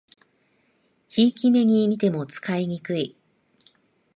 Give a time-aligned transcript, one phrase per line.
[1.09, 3.15] ひいき目にみても使いにくい